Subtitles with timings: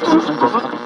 [0.00, 0.77] Thank you.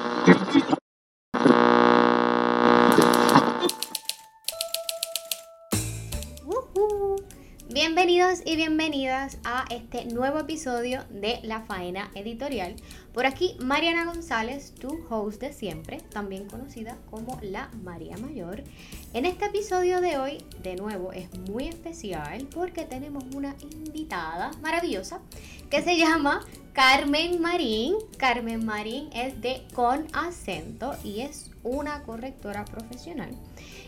[8.53, 12.75] Y bienvenidas a este nuevo episodio de La Faena Editorial.
[13.11, 18.63] Por aquí Mariana González, tu host de siempre, también conocida como la María Mayor.
[19.13, 25.19] En este episodio de hoy, de nuevo, es muy especial porque tenemos una invitada maravillosa
[25.71, 27.95] que se llama Carmen Marín.
[28.17, 33.31] Carmen Marín es de Con Acento y es una correctora profesional.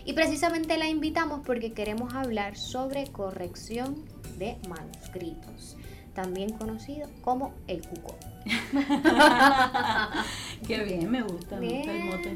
[0.05, 5.77] Y precisamente la invitamos porque queremos hablar sobre corrección de manuscritos,
[6.13, 8.17] también conocido como el cuco.
[10.67, 12.35] Qué bien, me gusta, me gusta el mote.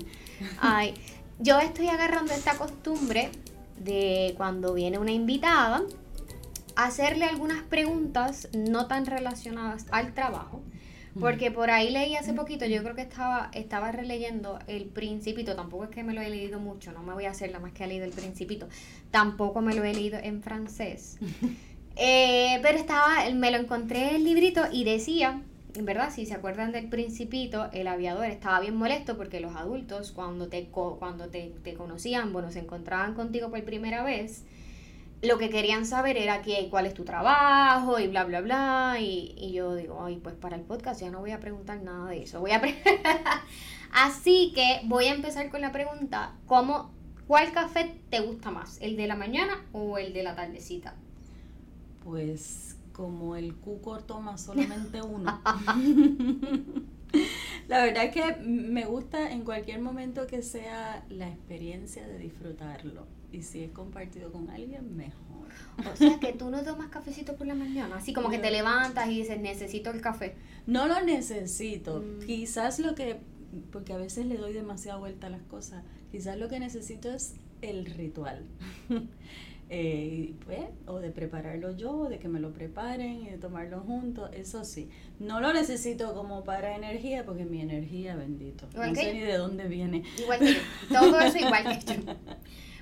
[0.59, 0.93] Ay,
[1.39, 3.29] yo estoy agarrando esta costumbre
[3.77, 5.83] de cuando viene una invitada,
[6.75, 10.61] hacerle algunas preguntas no tan relacionadas al trabajo,
[11.19, 15.85] porque por ahí leí hace poquito, yo creo que estaba, estaba releyendo El Principito, tampoco
[15.85, 17.83] es que me lo he leído mucho, no me voy a hacer la más que
[17.83, 18.67] he leído El Principito,
[19.11, 21.17] tampoco me lo he leído en francés.
[22.01, 25.41] Eh, pero estaba, me lo encontré el librito y decía,
[25.75, 30.13] en verdad, si se acuerdan del Principito, el aviador estaba bien molesto porque los adultos
[30.13, 34.45] cuando te, cuando te, te conocían, bueno, se encontraban contigo por primera vez,
[35.21, 38.97] lo que querían saber era que, cuál es tu trabajo y bla, bla, bla.
[38.99, 42.23] Y, yo digo, ay, pues para el podcast ya no voy a preguntar nada de
[42.23, 42.39] eso.
[42.39, 42.61] Voy a
[43.91, 46.91] Así que voy a empezar con la pregunta, ¿cómo,
[47.27, 48.79] ¿cuál café te gusta más?
[48.81, 50.95] ¿El de la mañana o el de la tardecita?
[52.09, 55.39] Pues como el cuco toma solamente uno.
[57.67, 63.05] la verdad es que me gusta en cualquier momento que sea la experiencia de disfrutarlo
[63.31, 65.49] y si es compartido con alguien, mejor.
[65.91, 69.07] O sea, que tú no tomas cafecito por la mañana, así como que te levantas
[69.07, 70.35] y dices, necesito el café.
[70.65, 72.01] No lo necesito.
[72.01, 72.25] Mm.
[72.25, 73.19] Quizás lo que,
[73.71, 77.35] porque a veces le doy demasiada vuelta a las cosas, quizás lo que necesito es
[77.61, 78.45] el ritual.
[79.71, 83.81] Eh, pues, o de prepararlo yo, o de que me lo preparen y de tomarlo
[83.81, 84.89] juntos, eso sí.
[85.19, 88.67] No lo necesito como para energía, porque mi energía, bendito.
[88.75, 90.03] no sé ni de dónde viene.
[90.17, 90.57] Igual que
[90.91, 92.01] Todo eso igual que yo.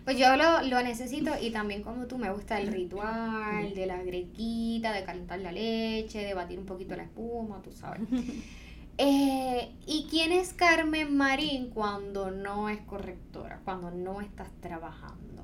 [0.05, 4.01] Pues yo lo, lo, necesito y también como tú me gusta el ritual de la
[4.03, 8.01] grequita, de calentar la leche, de batir un poquito la espuma, tú sabes.
[8.99, 15.43] Eh, ¿Y quién es Carmen Marín cuando no es correctora, cuando no estás trabajando?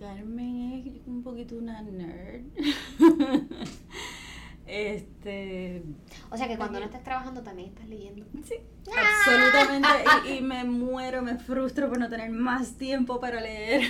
[0.00, 2.42] Carmen es un poquito una nerd.
[4.66, 5.82] Este.
[6.30, 8.24] O sea que cuando no estás trabajando también estás leyendo.
[8.44, 8.54] Sí,
[8.96, 9.88] absolutamente.
[10.32, 13.82] Y, me muero, me frustro por no tener más tiempo para leer.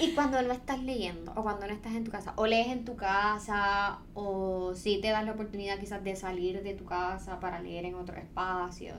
[0.00, 2.84] y cuando no estás leyendo, o cuando no estás en tu casa, o lees en
[2.84, 7.60] tu casa, o si te das la oportunidad quizás de salir de tu casa para
[7.60, 8.94] leer en otro espacio.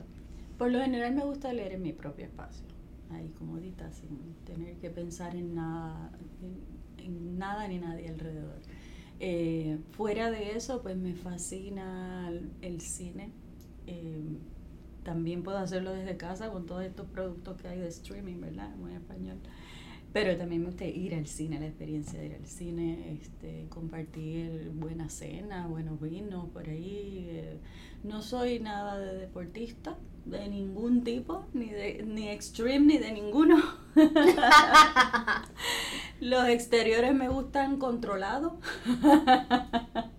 [0.57, 2.65] Por lo general me gusta leer en mi propio espacio,
[3.11, 6.11] ahí comodita, sin tener que pensar en nada,
[6.97, 8.61] en nada ni nadie alrededor.
[9.19, 13.31] Eh, fuera de eso, pues me fascina el, cine.
[13.85, 14.23] Eh,
[15.03, 18.75] también puedo hacerlo desde casa con todos estos productos que hay de streaming, ¿verdad?
[18.77, 19.37] Muy español.
[20.13, 24.71] Pero también me gusta ir al cine, la experiencia de ir al cine, este, compartir
[24.73, 27.27] buena cena, buenos vinos por ahí.
[27.29, 27.59] Eh,
[28.03, 33.61] no soy nada de deportista, de ningún tipo, ni de ni extreme ni de ninguno.
[36.19, 38.53] Los exteriores me gustan controlados.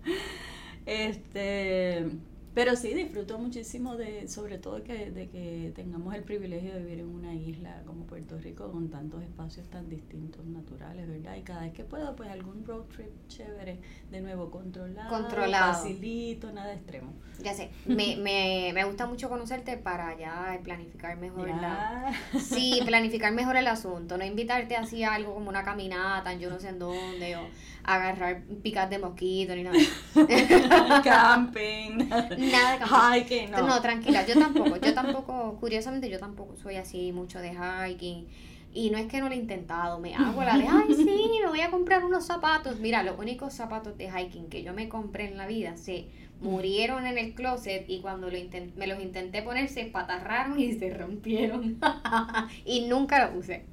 [0.85, 2.09] este
[2.53, 6.99] pero sí, disfruto muchísimo de, sobre todo que, de que tengamos el privilegio de vivir
[6.99, 11.35] en una isla como Puerto Rico con tantos espacios tan distintos, naturales, ¿verdad?
[11.35, 13.79] Y cada vez que puedo, pues algún road trip chévere,
[14.11, 15.73] de nuevo controlado, controlado.
[15.73, 17.13] facilito, nada extremo.
[17.43, 22.13] Ya sé, me, me, me gusta mucho conocerte para ya planificar mejor la...
[22.39, 26.59] Sí, planificar mejor el asunto, no invitarte así a algo como una caminata, yo no
[26.59, 27.47] sé en dónde, o
[27.83, 29.77] agarrar picas de mosquito ni nada.
[31.03, 32.09] Camping.
[32.51, 33.67] Nada de Hiking, no.
[33.67, 38.27] No, tranquila, yo tampoco, yo tampoco, curiosamente yo tampoco soy así mucho de hiking.
[38.75, 41.47] Y no es que no lo he intentado, me hago la de, ay, sí, me
[41.47, 42.79] voy a comprar unos zapatos.
[42.79, 46.07] Mira, los únicos zapatos de hiking que yo me compré en la vida se
[46.41, 48.37] murieron en el closet y cuando lo
[48.75, 51.77] me los intenté poner se patarraron y se rompieron.
[52.65, 53.65] y nunca los usé.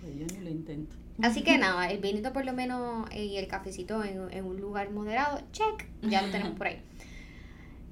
[0.00, 0.96] Pues yo ni lo intento.
[1.22, 4.58] Así que nada, el vinito por lo menos eh, y el cafecito en, en, un
[4.58, 6.80] lugar moderado, check, ya lo tenemos por ahí.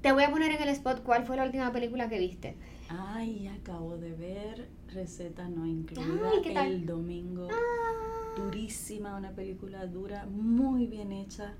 [0.01, 2.55] Te voy a poner en el spot cuál fue la última película que viste.
[2.89, 7.47] Ay, acabo de ver Receta No Incluida el domingo.
[7.51, 8.35] Ah.
[8.37, 11.55] Durísima, una película dura, muy bien hecha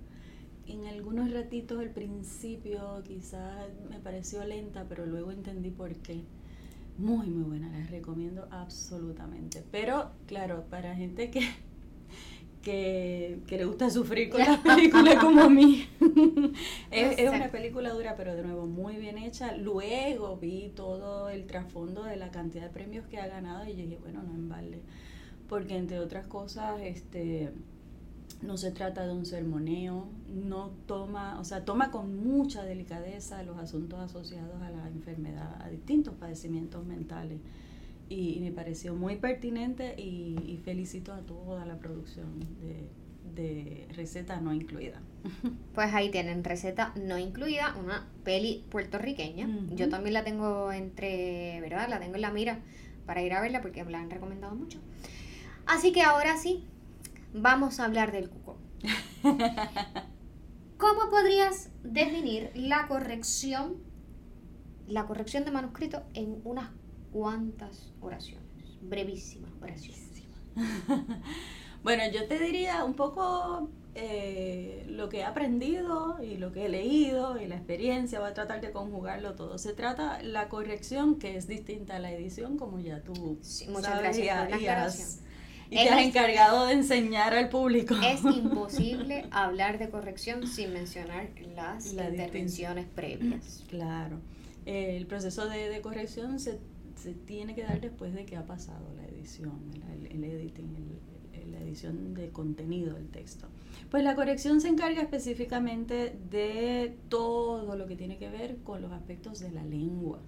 [0.70, 6.24] en algunos ratitos al principio quizás me pareció lenta, pero luego entendí por qué.
[6.98, 9.64] Muy, muy buena, la recomiendo absolutamente.
[9.72, 11.42] Pero, claro, para gente que,
[12.62, 15.88] que, le gusta sufrir con las películas como a mí,
[16.92, 19.56] es, es, una película dura, pero de nuevo muy bien hecha.
[19.56, 23.98] Luego vi todo el trasfondo de la cantidad de premios que ha ganado y dije,
[24.02, 24.82] bueno, no en balde.
[25.48, 27.52] Porque entre otras cosas, este
[28.42, 33.58] no se trata de un sermoneo, no toma, o sea, toma con mucha delicadeza los
[33.58, 37.40] asuntos asociados a la enfermedad, a distintos padecimientos mentales.
[38.10, 45.02] Y, me pareció muy pertinente y, felicito a toda la producción de, Receta No Incluida.
[45.74, 49.48] Pues ahí tienen Receta No Incluida, una peli puertorriqueña.
[49.76, 51.88] Yo también la tengo entre, ¿verdad?
[51.88, 52.60] La tengo en la mira
[53.06, 54.80] para ir a verla porque me la han recomendado mucho.
[55.66, 56.66] Así que ahora sí,
[57.34, 58.58] vamos a hablar del cuco.
[60.78, 63.76] ¿Cómo podrías definir la corrección,
[64.88, 66.72] la corrección de manuscrito en unas
[67.12, 68.46] cuantas oraciones?
[68.82, 70.00] Brevísimas oraciones.
[71.84, 76.70] bueno, yo te diría un poco eh, lo que he aprendido y lo que he
[76.70, 79.58] leído y la experiencia, voy a tratar de conjugarlo todo.
[79.58, 84.00] Se trata la corrección que es distinta a la edición, como ya tú sí, muchas
[84.00, 85.22] gracias
[85.70, 87.96] y te has encargado de enseñar al público.
[88.04, 93.64] Es imposible hablar de corrección sin mencionar las intervenciones previas.
[93.70, 94.18] Claro.
[94.66, 96.60] El proceso de, corrección se,
[97.26, 99.60] tiene que dar después de que ha pasado la edición,
[100.10, 100.68] el, editing,
[101.52, 103.48] la edición de contenido del texto.
[103.90, 108.92] Pues la corrección se encarga específicamente de todo lo que tiene que ver con los
[108.92, 110.20] aspectos de la lengua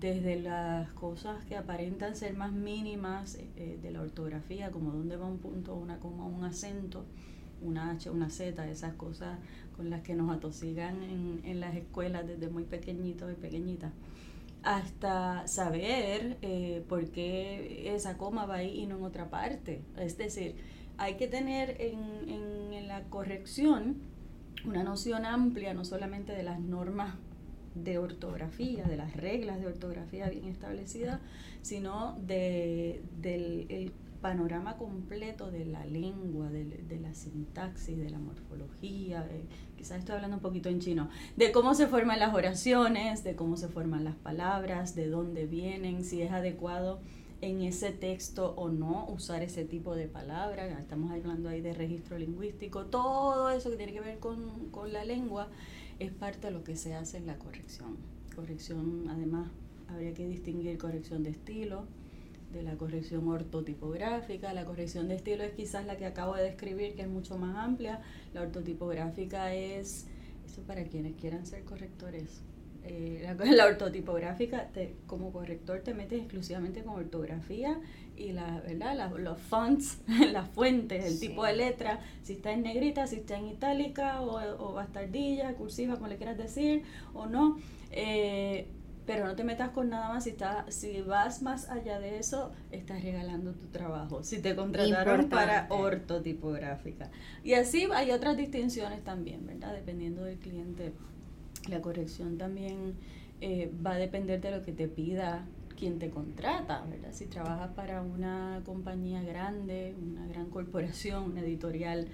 [0.00, 5.16] desde las cosas que aparentan ser más mínimas eh, eh, de la ortografía, como dónde
[5.16, 7.04] va un punto, una coma, un acento,
[7.60, 9.38] una H, una Z, esas cosas
[9.76, 13.92] con las que nos atosigan en, en las escuelas desde muy pequeñitos y pequeñitas,
[14.68, 19.80] hasta saber eh, por qué esa coma va ahí y no en otra parte.
[19.96, 20.56] Es decir,
[20.98, 23.96] hay que tener en, en, la corrección
[24.66, 27.14] una noción amplia, no solamente de las normas
[27.74, 31.20] de ortografía, de las reglas de ortografía bien establecidas,
[31.62, 39.26] sino de, del panorama completo de la lengua, de, la sintaxis, de la morfología,
[39.76, 43.56] quizás estoy hablando un poquito en chino, de cómo se forman las oraciones, de cómo
[43.56, 47.00] se forman las palabras, de dónde vienen, si es adecuado
[47.40, 52.18] en ese texto o no usar ese tipo de palabras, estamos hablando ahí de registro
[52.18, 55.48] lingüístico, todo eso que tiene que ver con, con la lengua
[56.00, 57.96] es parte de lo que se hace en la corrección.
[58.34, 59.50] Corrección, además,
[59.88, 61.86] habría que distinguir corrección de estilo,
[62.52, 64.52] de la corrección ortotipográfica.
[64.52, 67.56] La corrección de estilo es quizás la que acabo de describir, que es mucho más
[67.56, 68.00] amplia.
[68.34, 70.06] La ortotipográfica es,
[70.46, 72.42] eso para quienes quieran ser correctores.
[72.84, 77.78] Eh, la, ortotipográfica, te, como corrector te metes exclusivamente con ortografía
[78.16, 79.10] y la, ¿verdad?
[79.18, 79.98] los fonts,
[80.32, 84.70] las fuentes, el tipo de letra, si está en negrita, si está en itálica o,
[84.70, 87.58] o bastardilla, cursiva, como le quieras decir, o no.
[87.90, 88.68] Eh,
[89.08, 90.24] pero no te metas con nada más.
[90.24, 94.22] Si, está, si vas más allá de eso, estás regalando tu trabajo.
[94.22, 97.10] Si te contrataron para ortotipográfica.
[97.42, 99.72] Y así hay otras distinciones también, ¿verdad?
[99.72, 100.92] Dependiendo del cliente.
[101.70, 102.96] La corrección también
[103.40, 107.12] eh, va a depender de lo que te pida quien te contrata, ¿verdad?
[107.12, 112.08] Si trabajas para una compañía grande, una gran corporación, una editorial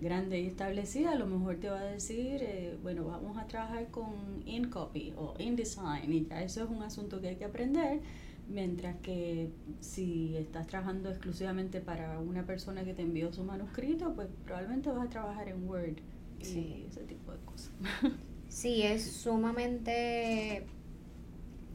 [0.00, 3.88] grande y establecida, a lo mejor te va a decir, eh, bueno, vamos a trabajar
[3.90, 8.00] con InCopy o InDesign y ya eso es un asunto que hay que aprender,
[8.48, 14.28] mientras que si estás trabajando exclusivamente para una persona que te envió su manuscrito, pues
[14.44, 15.98] probablemente vas a trabajar en Word
[16.40, 17.72] y ese tipo de cosas.
[18.48, 20.66] Sí, es sumamente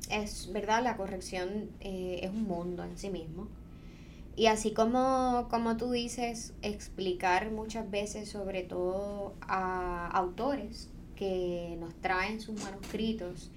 [0.09, 3.47] es verdad, la corrección eh, es un mundo en sí mismo.
[4.35, 11.93] Y así como, como tú dices, explicar muchas veces, sobre todo a autores que nos
[11.95, 13.49] traen sus manuscritos,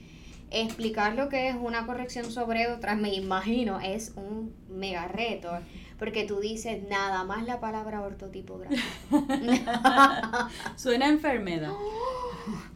[0.50, 5.50] explicar lo que es una corrección sobre otra, me imagino, es un mega reto.
[5.98, 8.80] Porque tú dices nada más la palabra ortotipográfica.
[10.76, 11.72] Suena enfermedad.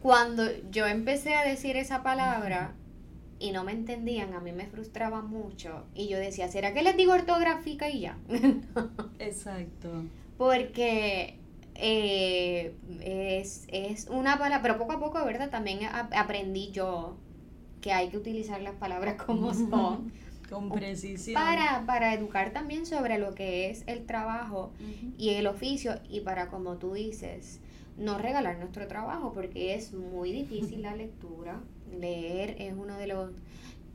[0.01, 2.73] Cuando yo empecé a decir esa palabra,
[3.43, 5.83] y no me entendían, a mí me frustraba mucho.
[5.93, 8.17] Y yo decía, ¿será que les digo ortográfica y ya?
[9.19, 9.89] Exacto.
[10.37, 11.35] Porque
[11.75, 12.73] eh,
[13.67, 15.49] es, una palabra, pero poco a poco, ¿verdad?
[15.49, 17.17] También aprendí yo
[17.81, 20.13] que hay que utilizar las palabras como son.
[20.49, 21.33] Con precisión.
[21.33, 24.71] Para, para educar también sobre lo que es el trabajo
[25.17, 27.59] y el oficio y para, como tú dices,
[27.97, 31.59] no regalar nuestro trabajo porque es muy difícil la lectura.
[31.99, 33.31] Leer es uno de los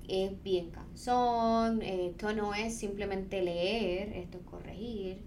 [0.09, 5.19] es bien cansón, esto no es simplemente leer, esto es corregir.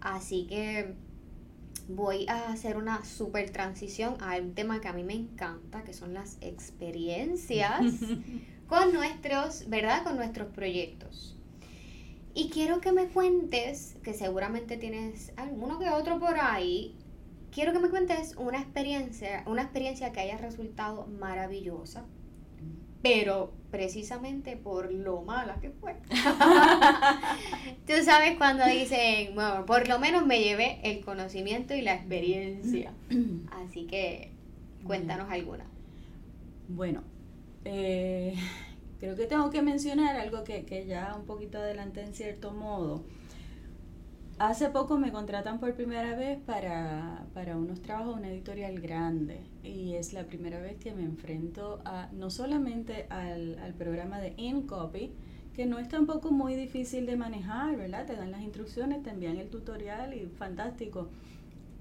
[0.00, 0.94] Así que
[1.88, 5.94] voy a hacer una super transición a un tema que a mí me encanta, que
[5.94, 7.80] son las experiencias
[8.68, 10.04] con nuestros, ¿verdad?
[10.04, 11.36] Con nuestros proyectos.
[12.32, 16.94] Y quiero que me cuentes, que seguramente tienes alguno que otro por ahí,
[17.52, 22.04] quiero que me cuentes una experiencia, una experiencia que haya resultado maravillosa,
[23.02, 25.96] pero precisamente por lo mala que fue.
[27.86, 32.92] Tú sabes cuando dicen, bueno, por lo menos me llevé el conocimiento y la experiencia.
[33.64, 34.32] Así que
[34.84, 35.64] cuéntanos alguna.
[36.68, 37.02] Bueno,
[37.64, 38.34] eh,
[38.98, 43.02] creo que tengo que mencionar algo que, que ya un poquito adelante en cierto modo.
[44.40, 49.42] Hace poco me contratan por primera vez para, para unos trabajos de una editorial grande
[49.62, 54.32] y es la primera vez que me enfrento a no solamente al, al programa de
[54.38, 55.12] InCopy,
[55.52, 58.06] que no es tampoco muy difícil de manejar, ¿verdad?
[58.06, 61.10] Te dan las instrucciones, te envían el tutorial y fantástico.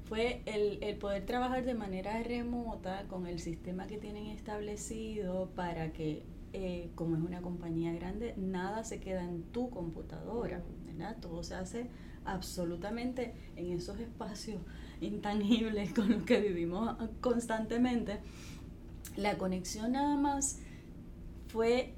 [0.04, 5.94] Fue el, el poder trabajar de manera remota con el sistema que tienen establecido para
[5.94, 11.16] que, eh, como es una compañía grande, nada se queda en tu computadora, ¿verdad?
[11.22, 11.90] Todo se hace
[12.32, 14.62] absolutamente en esos espacios
[15.02, 18.20] intangibles con los que vivimos constantemente,
[19.16, 20.60] la conexión nada más
[21.48, 21.94] fue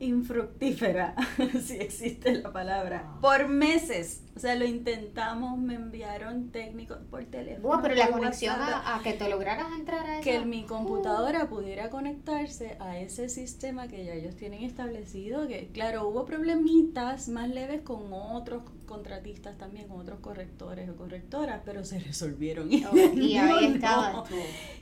[0.00, 1.16] infructífera,
[1.62, 3.18] si existe la palabra, ah.
[3.20, 4.22] por meses.
[4.36, 7.82] O sea, lo intentamos, me enviaron técnicos por teléfono.
[7.82, 12.98] pero la conexión a, que te lograras entrar a Que mi computadora pudiera conectarse a
[12.98, 18.62] ese sistema que ya ellos tienen establecido, que claro, hubo problemitas más leves con otros
[18.88, 22.68] contratistas también, con otros correctores o correctoras, pero se resolvieron.
[22.68, 24.24] Oh, y ahí estaba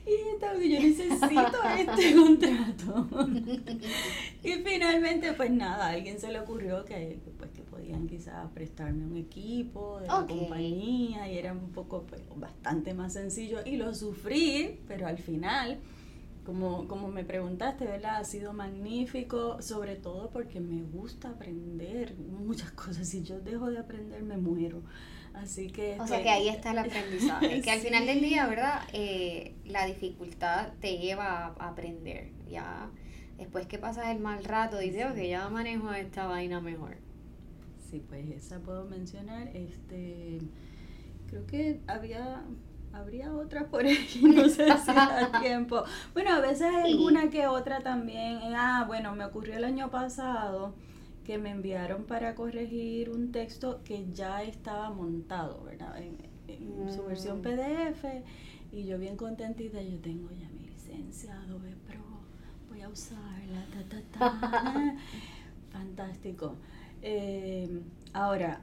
[0.05, 3.07] Y estaba, yo necesito este contrato.
[4.43, 9.05] y finalmente, pues nada, a alguien se le ocurrió que, pues, que podían quizás prestarme
[9.05, 13.93] un equipo de la compañía y era un poco, pues, bastante más sencillo y lo
[13.93, 15.77] sufrí, pero al final...
[16.47, 18.21] Como, como me preguntaste, ¿verdad?
[18.21, 23.09] Ha sido magnífico, sobre todo porque me gusta aprender muchas cosas.
[23.09, 24.81] Si yo dejo de aprender, me muero.
[25.33, 25.97] Así que...
[25.99, 27.61] O sea que ahí está el aprendizaje.
[27.61, 28.79] que al final del día, ¿verdad?
[28.93, 32.31] Eh, la dificultad te lleva a aprender.
[32.49, 32.91] Ya
[33.37, 36.95] después que pasas el mal rato, dices, que ya manejo esta vaina mejor.
[37.91, 39.49] Sí, pues esa puedo mencionar.
[39.53, 40.39] Este,
[41.27, 42.45] creo que había
[42.97, 45.83] habría otras por ahí, no sé si da tiempo.
[46.13, 48.39] Bueno, a veces hay alguna que otra también.
[48.55, 50.73] Ah, bueno, me ocurrió el año pasado
[51.23, 56.01] que me enviaron para corregir un texto que ya estaba montado, ¿verdad?
[56.01, 56.37] En,
[56.95, 57.41] su versión mm.
[57.41, 58.05] PDF
[58.71, 61.99] y yo bien contentita, yo tengo ya mi licencia Adobe Pro,
[62.69, 64.95] voy a usarla, ta, ta, ta.
[65.71, 66.55] Fantástico.
[67.01, 67.81] Eh,
[68.13, 68.61] ahora,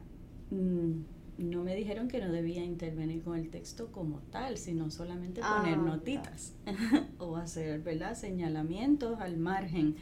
[0.50, 1.02] mm,
[1.38, 5.74] no me dijeron que no debía intervenir con el texto como tal, sino solamente poner
[5.74, 6.54] ah, notitas
[7.18, 8.14] o hacer ¿verdad?
[8.14, 9.96] señalamientos al margen.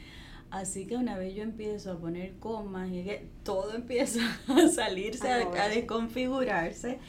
[0.51, 3.05] Así que una vez yo empiezo a poner comas y
[3.43, 6.99] todo empieza a salirse, a, a, desconfigurarse.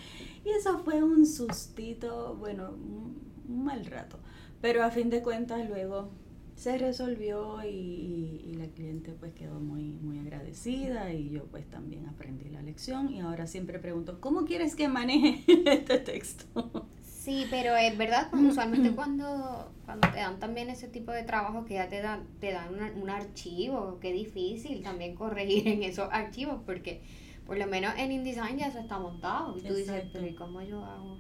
[0.45, 4.19] Y eso fue un sustito, bueno, un mal rato.
[4.61, 6.11] Pero a fin de cuentas luego
[6.57, 12.49] se resolvió y, la cliente pues quedó muy, muy agradecida y yo pues también aprendí
[12.49, 16.87] la lección y ahora siempre pregunto, ¿cómo quieres que maneje este texto?
[17.03, 21.65] Sí, pero es verdad, pues, usualmente cuando, cuando te dan también ese tipo de trabajo
[21.65, 26.61] que ya te dan, te dan un archivo, qué difícil también corregir en esos archivos
[26.65, 27.03] porque
[27.47, 30.63] por lo menos en InDesign ya eso está montado y tú dices, pero ¿y cómo
[30.63, 31.19] yo hago?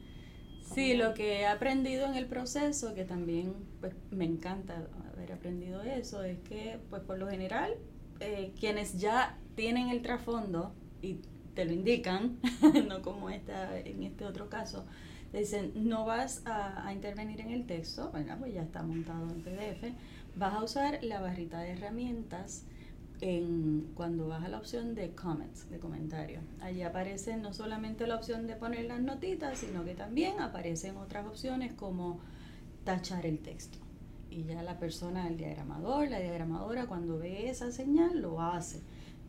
[0.63, 4.89] Sí, lo que he aprendido en el proceso, que también pues, me encanta
[5.25, 7.75] haber aprendido eso, es que pues por lo general
[8.21, 11.21] eh, quienes ya tienen el trasfondo y
[11.55, 12.39] te lo indican,
[12.89, 14.85] no como esta, en este otro caso,
[15.33, 19.95] dicen no vas a, intervenir en el texto, bueno, pues ya está montado en PDF,
[20.37, 22.65] vas a usar la barrita de herramientas
[23.21, 26.43] en, cuando vas a la opción de comments, de comentarios.
[26.61, 31.27] Allí aparece no solamente la opción de poner las notitas, sino que también aparecen otras
[31.27, 32.21] opciones como
[32.85, 33.84] tachar el texto.
[34.35, 38.81] Y ya la persona, el diagramador, la diagramadora, cuando ve esa señal, lo hace.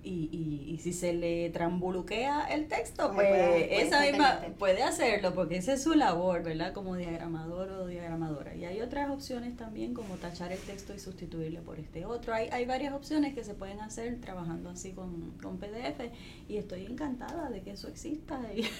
[0.04, 3.28] y, y, y, si se le trambuluquea el texto, pues
[3.72, 6.74] esa misma puede hacerlo, porque esa es su labor, ¿verdad?
[6.74, 8.56] Como diagramador o diagramadora.
[8.56, 12.36] Y hay otras opciones también, como tachar el texto y sustituirle por este otro.
[12.36, 16.12] Hay, hay varias opciones que se pueden hacer trabajando así con, con PDF
[16.48, 18.40] y estoy encantada de que eso exista,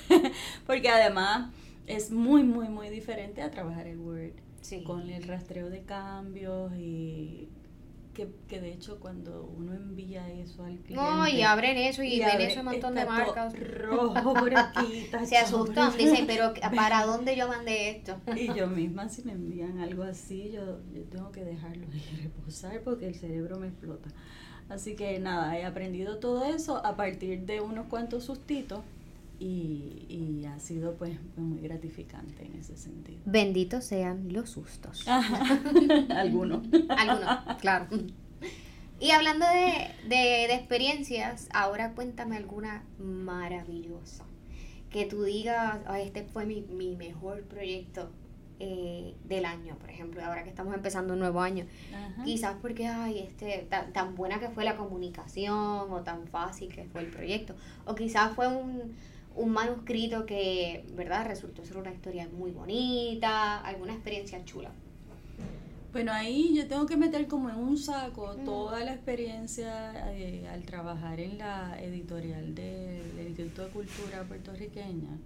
[0.68, 1.52] porque además
[1.88, 4.45] es muy, muy, muy diferente a trabajar el Word.
[4.84, 7.50] Con el rastreo de cambios y
[8.48, 10.96] que, de hecho cuando uno envía eso al cliente.
[10.96, 13.54] No, y abren eso y, ven eso un montón de marcas.
[13.60, 15.08] Rojo por aquí.
[15.26, 18.16] Se asustan, dicen, pero ¿para dónde yo mandé esto?
[18.36, 22.82] y yo misma si me envían algo así, yo, yo tengo que dejarlo ahí reposar
[22.82, 24.10] porque el cerebro me explota.
[24.70, 28.80] Así que nada, he aprendido todo eso a partir de unos cuantos sustitos
[29.40, 33.20] y, y, ha sido pues muy gratificante en ese sentido.
[33.26, 35.08] Benditos sean los sustos.
[35.08, 36.68] Algunos.
[36.90, 37.88] Algunos, claro.
[39.00, 44.24] Y hablando de, de, experiencias, ahora cuéntame alguna maravillosa.
[44.90, 48.10] Que tú digas, este fue mi, mi mejor proyecto
[48.58, 51.66] eh, del año, por ejemplo, ahora que estamos empezando un nuevo año.
[52.24, 56.86] Quizás porque, ay, este, tan, tan buena que fue la comunicación o tan fácil que
[56.86, 57.54] fue el proyecto.
[57.84, 58.96] O quizás fue un
[59.36, 61.28] un manuscrito que, ¿verdad?
[61.28, 64.72] Resultó ser una historia muy bonita, alguna experiencia chula.
[65.92, 68.44] Bueno, ahí yo tengo que meter como en un saco mm.
[68.44, 75.18] toda la experiencia eh, al trabajar en la editorial del Instituto de Cultura puertorriqueña,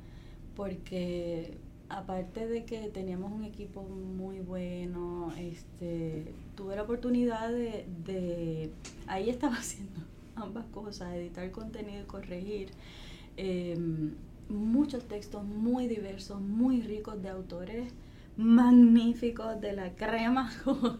[0.56, 1.58] porque
[1.90, 8.70] aparte de que teníamos un equipo muy bueno, este, tuve la oportunidad de, de
[9.08, 10.02] ahí estaba haciendo
[10.36, 12.70] ambas cosas, editar contenido y corregir
[13.42, 14.16] Em,
[14.50, 17.94] muchos textos muy diversos, muy ricos de autores
[18.36, 20.98] magníficos de la crema, como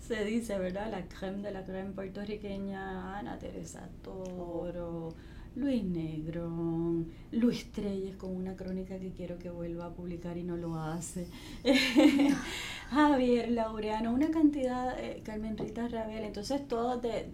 [0.00, 0.90] se dice, ¿verdad?
[0.90, 5.12] La crema de la crema puertorriqueña, Ana Teresa Toro,
[5.56, 10.56] Luis Negro, Luis Treyes con una crónica que quiero que vuelva a publicar y no
[10.56, 11.26] lo hace,
[12.90, 17.28] Javier Laureano, una cantidad, eh, Carmen Rita Ravel, entonces todo de,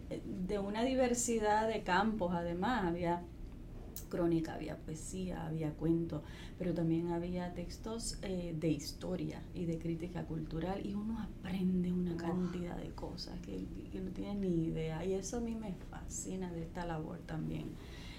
[0.48, 3.22] de una diversidad de campos además, había
[4.10, 6.22] crónica, había poesía, había cuento,
[6.58, 12.14] pero también había textos eh, de historia y de crítica cultural y uno aprende una
[12.16, 13.66] cantidad de cosas que,
[14.00, 17.70] no tiene ni idea y eso a mí me fascina de esta labor también.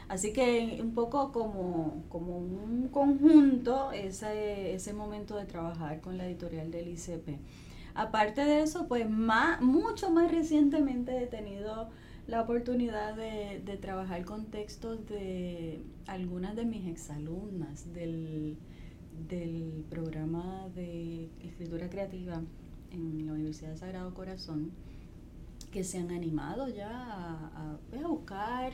[0.08, 6.26] Así que un poco como, como un conjunto ese, ese momento de trabajar con la
[6.26, 7.40] editorial del ICP.
[7.94, 11.90] Aparte de eso, pues más, mucho más recientemente he tenido
[12.28, 18.58] la oportunidad de, de trabajar con textos de algunas de mis exalumnas del,
[19.28, 22.42] del programa de escritura creativa
[22.92, 24.72] en la Universidad de Sagrado Corazón,
[25.72, 28.74] que se han animado ya a, a, pues, a buscar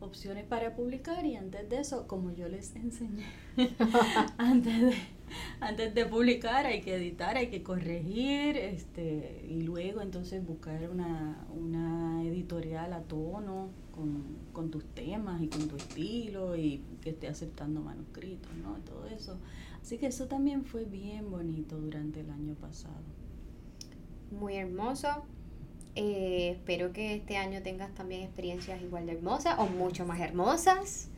[0.00, 3.24] opciones para publicar y antes de eso, como yo les enseñé,
[4.38, 4.94] antes, de,
[5.60, 11.44] antes de publicar hay que editar, hay que corregir este, y luego entonces buscar una,
[11.54, 17.28] una editorial a tono con, con, tus temas y con tu estilo y que esté
[17.28, 18.74] aceptando manuscritos, ¿no?
[18.84, 19.38] Todo eso.
[19.82, 23.02] Así que eso también fue bien bonito durante el año pasado.
[24.30, 25.08] Muy hermoso.
[25.94, 31.10] Eh, espero que este año tengas también experiencias igual de hermosas o mucho más hermosas.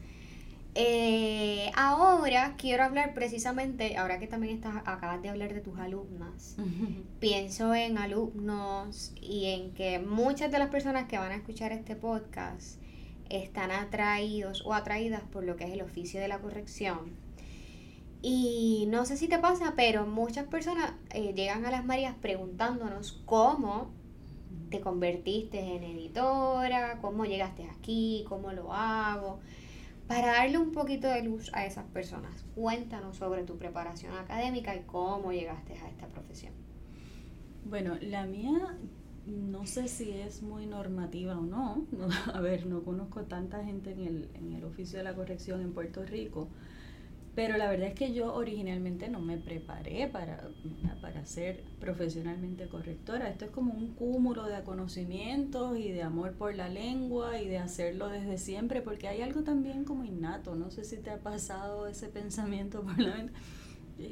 [0.74, 6.56] Eh, ahora quiero hablar precisamente, ahora que también estás, acabas de hablar de tus alumnas,
[7.20, 11.96] pienso en alumnos y en que muchas de las personas que van a escuchar este
[11.96, 12.80] podcast
[13.28, 17.16] están atraídos o atraídas por lo que es el oficio de la corrección.
[18.22, 23.22] Y no sé si te pasa, pero muchas personas eh, llegan a las Marías preguntándonos
[23.24, 23.90] cómo
[24.70, 29.40] te convertiste en editora, cómo llegaste aquí, cómo lo hago.
[30.10, 34.80] Para darle un poquito de luz a esas personas, cuéntanos sobre tu preparación académica y
[34.80, 36.52] cómo llegaste a esta profesión.
[37.64, 38.76] Bueno, la mía
[39.26, 41.86] no sé si es muy normativa o no.
[42.34, 45.72] A ver, no conozco tanta gente en el, en el oficio de la corrección en
[45.72, 46.48] Puerto Rico
[47.40, 50.50] pero la verdad es que yo originalmente no me preparé para,
[51.00, 53.30] para ser profesionalmente correctora.
[53.30, 57.56] Esto es como un cúmulo de conocimientos y de amor por la lengua y de
[57.56, 60.54] hacerlo desde siempre, porque hay algo también como innato.
[60.54, 63.32] No sé si te ha pasado ese pensamiento por la mente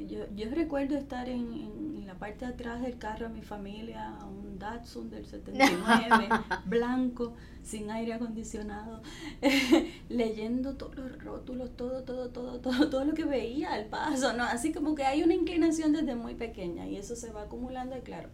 [0.07, 4.17] yo, yo recuerdo estar en, en, la parte de atrás del carro de mi familia,
[4.27, 6.27] un Datsun del 79,
[6.65, 9.01] blanco, sin aire acondicionado,
[10.09, 14.43] leyendo todos los rótulos, todo, todo, todo, todo, todo lo que veía al paso, ¿no?
[14.43, 18.01] Así como que hay una inclinación desde muy pequeña y eso se va acumulando, y
[18.01, 18.29] claro,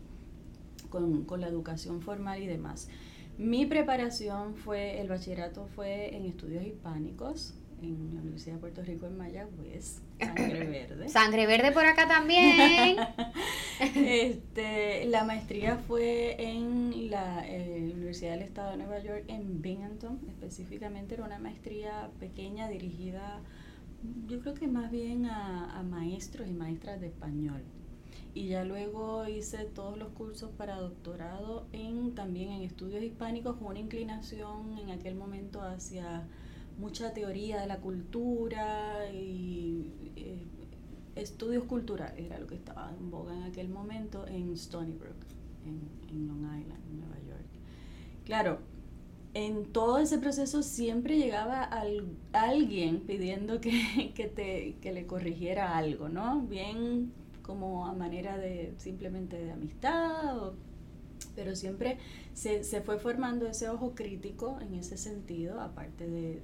[0.89, 2.87] con, con la educación formal y demás.
[3.37, 9.05] Mi preparación fue, el bachillerato fue en estudios hispánicos en la Universidad de Puerto Rico
[9.05, 11.09] en Mayagüez, Sangre Verde.
[11.09, 12.97] Sangre Verde por acá también.
[13.95, 20.19] este, la maestría fue en la eh, Universidad del Estado de Nueva York en Binghamton,
[20.29, 23.41] específicamente era una maestría pequeña dirigida,
[24.27, 27.63] yo creo que más bien a, a maestros y maestras de español
[28.35, 33.67] y ya luego hice todos los cursos para doctorado en también en estudios hispánicos con
[33.67, 36.27] una inclinación en aquel momento hacia
[36.77, 40.45] mucha teoría de la cultura y eh,
[41.15, 45.15] estudios culturales era lo que estaba en boga en aquel momento en Stony Brook,
[45.65, 47.45] en, Long Island, en Nueva York.
[48.25, 48.59] Claro,
[49.33, 55.77] en todo ese proceso siempre llegaba al, alguien pidiendo que, que, te, que le corrigiera
[55.77, 56.41] algo, ¿no?
[56.41, 57.11] Bien
[57.41, 60.53] como a manera de simplemente de amistad,
[61.35, 61.97] pero siempre
[62.33, 66.41] se, se, fue formando ese ojo crítico en ese sentido, aparte de,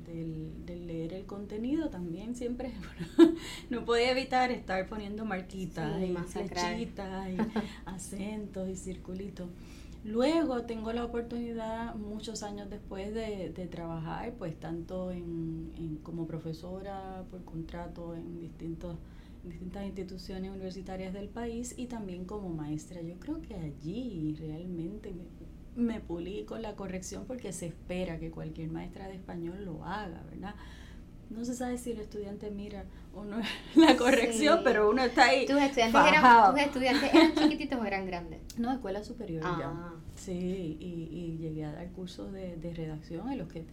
[0.67, 2.71] leer el contenido, también siempre
[3.69, 7.37] no podía evitar estar poniendo marquitas y flechitas y
[7.85, 9.47] acentos y circulitos.
[10.03, 16.25] Luego tengo la oportunidad, muchos años después, de, de trabajar, pues tanto en, en, como
[16.25, 18.97] profesora por contrato en distintos
[19.43, 23.01] distintas instituciones universitarias del país y también como maestra.
[23.01, 25.13] Yo creo que allí realmente
[25.75, 29.85] me, me pulí con la corrección porque se espera que cualquier maestra de español lo
[29.85, 30.55] haga, ¿verdad?
[31.31, 33.37] no se sabe si el estudiante mira o no
[33.75, 35.45] la corrección, pero uno está ahí.
[35.45, 38.39] ¿Tus estudiantes, eran, ¿Tus estudiantes eran chiquititos o eran grandes?
[38.57, 39.67] No, escuela superior ya.
[39.67, 39.93] Ah.
[40.15, 43.63] Sí, y, y, llegué a dar cursos de, de redacción en los que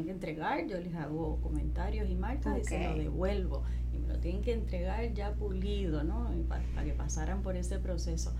[0.00, 4.18] que entregar, yo les hago comentarios y marcas y se lo devuelvo y me lo
[4.18, 6.30] tienen que entregar ya pulido, ¿no?
[6.48, 8.32] Para, que pasaran por ese proceso.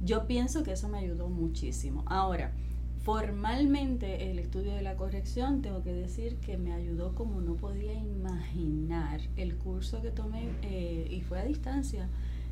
[0.00, 2.04] Yo pienso que eso me ayudó muchísimo.
[2.06, 2.52] Ahora,
[3.00, 7.94] formalmente el estudio de la corrección, tengo que decir que me ayudó como no podía
[7.94, 12.08] imaginar el curso que tomé eh, y fue a distancia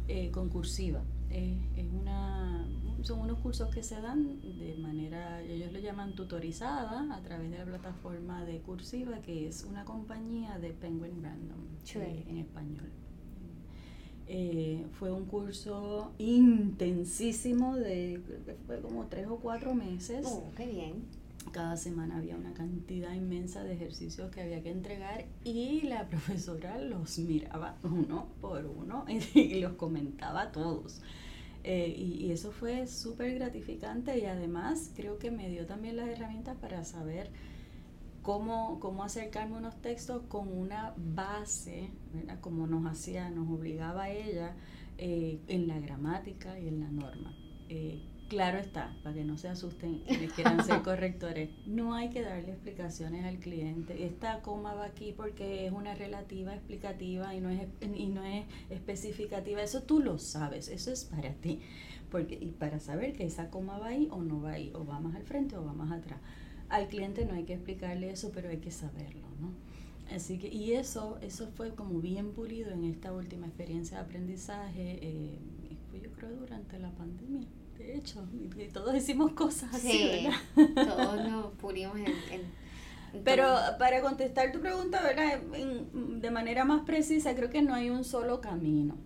[0.09, 1.03] eh, concursiva.
[1.31, 2.67] Eh, es una,
[3.03, 7.59] son unos cursos que se dan de manera, ellos lo llaman tutorizada a través de
[7.59, 11.59] la plataforma de Cursiva, que es una compañía de Penguin Random
[11.95, 12.91] eh, en español.
[14.27, 18.23] Eh, fue un curso intensísimo de,
[18.67, 20.25] fue como tres o cuatro meses.
[20.29, 21.05] Oh, qué bien.
[21.53, 26.79] Cada semana había una cantidad inmensa de ejercicios que había que entregar y la profesora
[26.79, 31.01] los miraba uno por uno y los comentaba todos.
[31.63, 36.57] Eh, y, eso fue súper gratificante y además creo que me dio también las herramientas
[36.57, 37.31] para saber
[38.23, 41.91] cómo, cómo acercarme a unos textos con una base,
[42.41, 44.57] como nos hacía, nos obligaba ella
[44.97, 47.35] eh, en la gramática y en la norma.
[47.69, 52.23] Eh, Claro está, para que no se asusten quienes quieran ser correctores, no hay que
[52.23, 54.07] darle explicaciones al cliente.
[54.07, 58.47] Esta coma va aquí porque es una relativa explicativa y no es, y no es
[58.71, 59.61] especificativa.
[59.61, 61.59] Eso tú lo sabes, eso es para ti.
[62.09, 65.01] Porque, y para saber que esa coma va ahí o no va ahí, o va
[65.01, 66.21] más al frente o va más atrás.
[66.69, 69.55] Al cliente no hay que explicarle eso, pero hay que saberlo, ¿no?
[70.15, 75.01] Así que, y eso, eso fue como bien pulido en esta última experiencia de aprendizaje,
[75.03, 75.39] eh,
[75.91, 77.49] fue yo creo durante la pandemia
[77.81, 80.87] de hecho, y, todos hicimos cosas así, ¿verdad?
[80.87, 85.41] Todos nos pulimos en, Pero para contestar tu pregunta, ¿verdad?
[85.41, 88.97] de manera más precisa, creo que no hay un solo camino,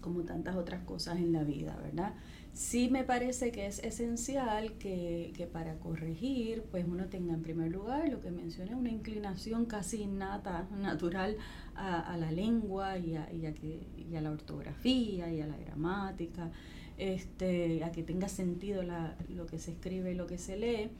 [0.00, 2.14] como tantas otras cosas en la vida, ¿verdad?
[2.52, 7.72] Sí me parece que es esencial que, que para corregir, pues uno tenga en primer
[7.72, 11.36] lugar lo que mencioné, una inclinación casi innata, natural
[11.74, 15.46] a, a la lengua y a, y, a que, y a la ortografía y a
[15.46, 16.52] la gramática
[16.98, 20.90] este, a que tenga sentido la, lo que se escribe y lo que se lee.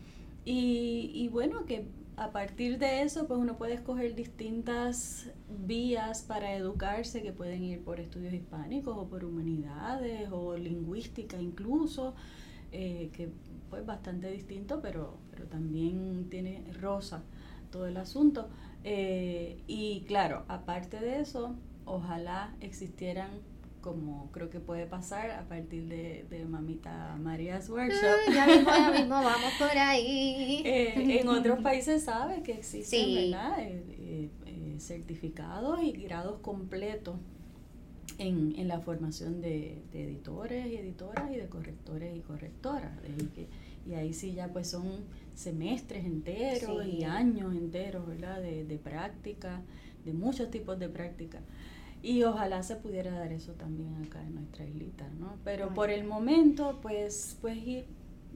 [0.44, 5.30] Y, y, bueno, que a partir de eso, pues uno puede escoger distintas
[5.66, 12.14] vías para educarse que pueden ir por estudios hispánicos o por humanidades o lingüística incluso,
[12.72, 13.30] eh, que
[13.70, 17.22] pues bastante distinto, pero, pero también tiene rosa
[17.70, 18.48] todo el asunto.
[18.84, 23.30] Eh, y claro, aparte de eso, ojalá existieran
[23.84, 28.32] como creo que puede pasar a partir de, de Mamita María's Workshop.
[28.32, 30.62] ya mismo, ya mismo, vamos por ahí.
[30.74, 33.60] Eh, en otros países sabe que existen, ¿verdad?
[33.60, 37.16] Eh, eh, certificados y grados completos
[38.16, 42.92] en, en la formación de, de, editores y editoras y de correctores y correctoras.
[43.86, 48.40] y ahí sí ya pues son semestres enteros y años enteros, ¿verdad?
[48.40, 49.60] De, de práctica,
[50.06, 51.40] de muchos tipos de práctica.
[52.04, 55.38] Y ojalá se pudiera dar eso también acá en nuestra islita, ¿no?
[55.42, 57.56] Pero por el momento, pues, pues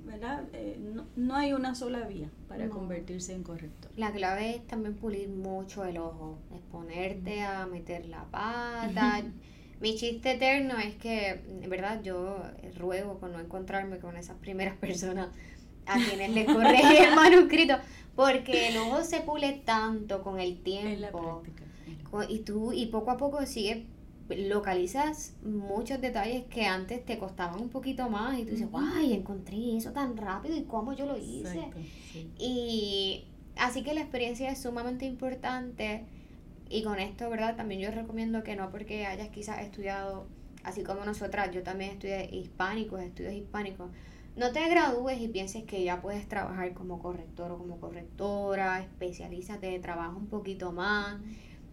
[0.07, 0.45] ¿verdad?
[0.55, 0.81] Eh,
[1.17, 3.91] no, hay una sola vía para convertirse en corrector.
[3.97, 9.23] La clave es también pulir mucho el ojo, exponerte a meter la pata.
[9.83, 12.43] Mi chiste eterno es que, verdad, yo
[12.79, 15.29] ruego con no encontrarme con esas primeras personas
[15.85, 17.75] a quienes le corrige el manuscrito,
[18.17, 21.43] porque el ojo se pule tanto con el tiempo.
[22.29, 23.87] Y tú, y poco a poco sigue
[24.37, 29.77] localizas muchos detalles que antes te costaban un poquito más y tú dices, guay, encontré
[29.77, 31.71] eso tan rápido y cómo yo lo hice.
[32.39, 33.25] Y
[33.57, 36.05] así que la experiencia es sumamente importante
[36.69, 37.57] y con esto, ¿verdad?
[37.57, 40.27] También yo recomiendo que no porque hayas quizás estudiado,
[40.63, 43.91] así como nosotras, yo también estudié hispánicos, estudios hispánicos,
[44.37, 49.79] no te gradúes y pienses que ya puedes trabajar como corrector o como correctora, especialízate,
[49.81, 51.19] trabaja un poquito más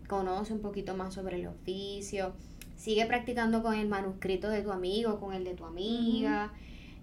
[0.07, 2.33] conoce un poquito más sobre el oficio,
[2.75, 6.51] sigue practicando con el manuscrito de tu amigo, con el de tu amiga.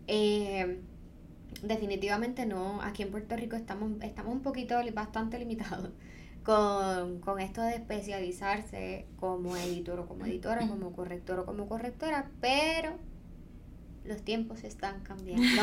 [0.06, 0.80] Eh,
[1.62, 5.90] definitivamente no, aquí en Puerto Rico estamos, estamos un poquito, bastante limitados
[6.44, 12.30] con, con esto de especializarse como editor o como editora, como corrector o como correctora,
[12.40, 12.92] pero
[14.04, 15.44] los tiempos están cambiando.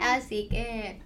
[0.00, 1.00] Así que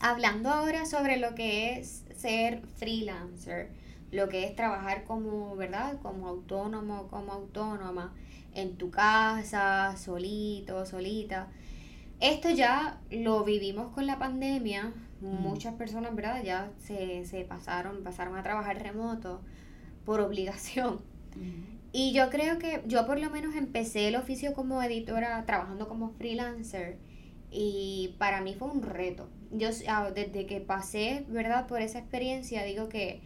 [0.00, 3.70] hablando ahora sobre lo que es ser freelancer,
[4.10, 5.98] lo que es trabajar como, ¿verdad?
[6.02, 8.14] Como autónomo, como autónoma,
[8.54, 11.48] en tu casa, solito, solita.
[12.20, 14.92] Esto ya lo vivimos con la pandemia.
[15.20, 16.42] Muchas personas, ¿verdad?
[16.42, 19.40] Ya se, se, pasaron, pasaron a trabajar remoto
[20.04, 21.00] por obligación.
[21.92, 26.10] Y yo creo que yo por lo menos empecé el oficio como editora trabajando como
[26.10, 26.98] freelancer
[27.50, 29.28] y para mí fue un reto.
[29.50, 31.66] Yo ah, desde que pasé, ¿verdad?
[31.66, 33.22] Por esa experiencia digo que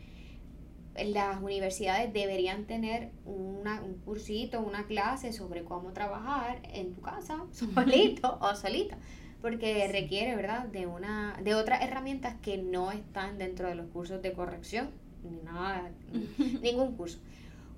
[1.04, 7.44] las universidades deberían tener una, un cursito, una clase sobre cómo trabajar en tu casa,
[7.52, 8.98] solito o solita,
[9.40, 14.22] porque requiere, ¿verdad?, de una de otras herramientas que no están dentro de los cursos
[14.22, 14.90] de corrección,
[15.24, 15.90] ni nada,
[16.62, 17.18] ningún curso.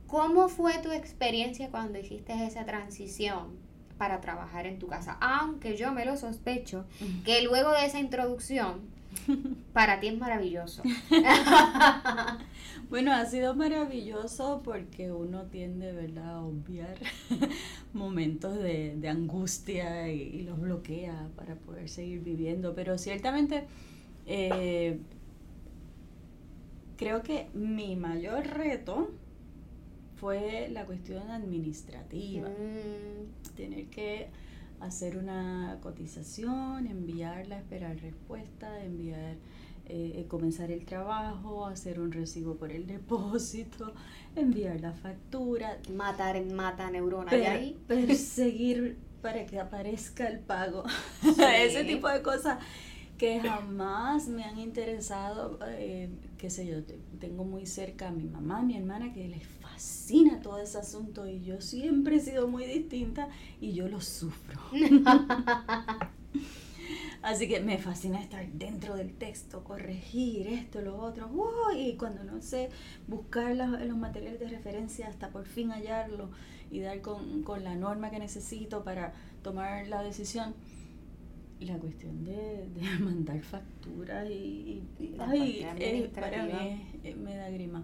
[0.07, 3.64] ¿Cómo fue tu experiencia cuando hiciste esa transición
[3.99, 5.17] para trabajar en tu casa.
[5.21, 6.85] Aunque yo me lo sospecho
[7.25, 8.81] que luego de esa introducción,
[9.73, 10.83] para ti es maravilloso.
[12.91, 16.97] bueno, ha sido maravilloso porque uno tiende, ¿verdad?, a obviar
[17.93, 22.75] momentos de, angustia y, los bloquea para poder seguir viviendo.
[22.75, 23.65] Pero ciertamente,
[24.27, 24.99] eh,
[26.97, 29.11] creo que mi mayor reto
[30.17, 32.49] fue la cuestión administrativa.
[32.49, 33.55] Mm.
[33.57, 34.29] Tener que
[34.81, 39.37] hacer una cotización, enviarla, esperar respuesta, enviar,
[39.87, 43.95] eh, eh, comenzar el trabajo, hacer un recibo por el depósito,
[44.37, 45.79] enviar la factura.
[45.93, 47.79] Matar, mata neurona ahí.
[47.87, 50.85] Perseguir para que aparezca el pago.
[51.57, 52.59] Ese tipo de cosas
[53.17, 56.83] que jamás me han interesado, eh, qué sé yo,
[57.21, 61.27] tengo muy cerca a mi mamá, a mi hermana, que les fascina todo ese asunto
[61.27, 63.29] y yo siempre he sido muy distinta
[63.61, 64.61] y yo lo sufro.
[67.23, 71.29] Así que me fascina estar dentro del texto, corregir esto, lo otro,
[71.77, 72.69] y cuando no sé,
[73.09, 76.29] buscar los, materiales de referencia hasta por fin hallarlo
[76.71, 80.55] y dar con, con la norma que necesito para tomar la decisión
[81.61, 82.69] la cuestión de,
[83.01, 84.83] mandar facturas y,
[85.19, 87.83] ay, para mí me da grima.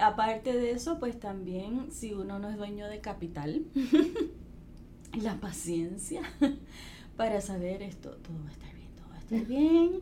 [0.00, 3.64] Aparte de eso, pues también si uno no es dueño de capital,
[5.20, 6.22] la paciencia
[7.16, 10.00] para saber esto, todo va a estar bien, todo va a estar bien.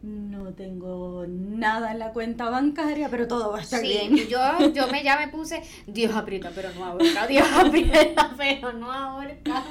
[0.00, 4.14] No tengo nada en la cuenta bancaria, pero todo va a estar bien.
[4.28, 4.38] Yo,
[4.72, 9.64] yo me ya me puse, Dios aprieta, pero no ahorca, Dios aprieta, pero no ahorca.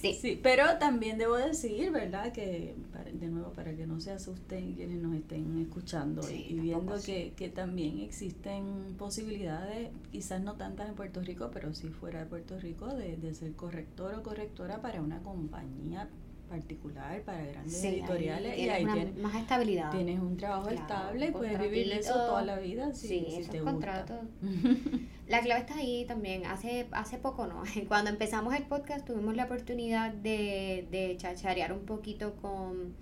[0.00, 0.40] Sí.
[0.42, 2.32] pero también debo decir, ¿verdad?
[2.32, 2.74] Que
[3.12, 7.48] de nuevo, para que no se asusten quienes nos estén escuchando y viendo que, que,
[7.48, 12.86] también existen posibilidades, quizás no tantas en Puerto Rico, pero sí fuera de Puerto Rico,
[12.94, 16.08] de, de ser corrector o correctora para una compañía
[16.50, 19.90] particular para grandes editoriales y ahí tienes más estabilidad.
[19.92, 23.60] Tienes un trabajo estable y puedes vivir eso toda la vida si, sí, si te
[23.60, 24.18] contratos.
[25.28, 26.44] la clave está ahí también.
[26.44, 27.62] Hace hace poco, ¿no?
[27.88, 32.94] Cuando empezamos el podcast tuvimos la oportunidad de, de chacharear un poquito con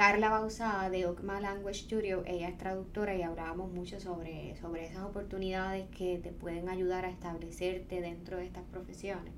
[0.00, 2.22] Carla Bausada de Okma Language Studio.
[2.26, 7.10] Ella es traductora y hablábamos mucho sobre, sobre esas oportunidades que te pueden ayudar a
[7.10, 9.34] establecerte dentro de estas profesiones.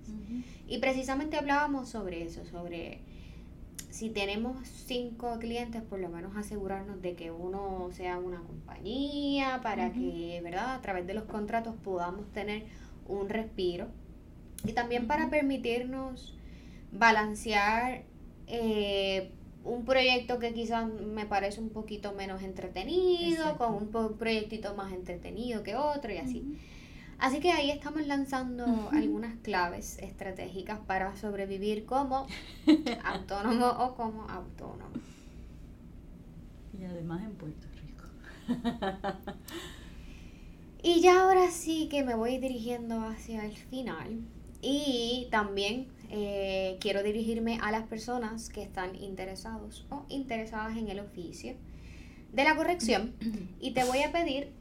[0.68, 3.00] Y precisamente hablábamos sobre eso, sobre
[3.92, 9.92] si tenemos cinco clientes, por lo menos asegurarnos de que uno sea una compañía para
[9.92, 10.74] que, ¿verdad?
[10.76, 12.64] A través de los contratos podamos tener
[13.06, 13.88] un respiro.
[14.64, 16.34] Y también para permitirnos
[16.90, 18.04] balancear
[18.46, 19.30] eh,
[19.62, 25.62] un proyecto que quizás me parece un poquito menos entretenido, con un proyectito más entretenido
[25.62, 26.58] que otro y así.
[27.22, 32.26] Así que ahí estamos lanzando algunas claves estratégicas para sobrevivir como
[33.04, 34.90] autónomo o como autónomo.
[36.76, 38.04] Y además en Puerto Rico.
[40.82, 44.18] y ya ahora sí que me voy dirigiendo hacia el final.
[44.60, 50.98] Y también eh, quiero dirigirme a las personas que están interesados o interesadas en el
[50.98, 51.54] oficio
[52.32, 53.14] de la corrección
[53.60, 54.60] y te voy a pedir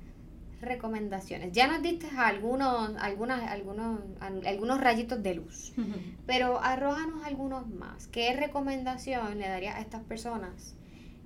[0.62, 1.52] recomendaciones.
[1.52, 5.74] Ya nos diste algunos, algunas, algunos, algunos rayitos de luz,
[6.26, 8.08] pero arrójanos algunos más.
[8.08, 10.76] ¿Qué recomendación le daría a estas personas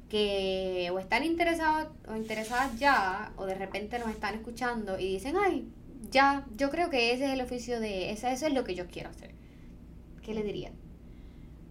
[0.09, 5.35] que o están interesados o interesadas ya o de repente nos están escuchando y dicen,
[5.37, 5.67] ay,
[6.11, 8.87] ya, yo creo que ese es el oficio de, esa, eso es lo que yo
[8.87, 9.35] quiero hacer?
[10.25, 10.71] ¿qué le diría?